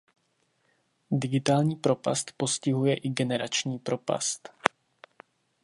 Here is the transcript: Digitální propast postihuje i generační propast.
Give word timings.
Digitální 1.11 1.75
propast 1.75 2.31
postihuje 2.37 2.95
i 2.95 3.09
generační 3.09 3.79
propast. 3.79 4.49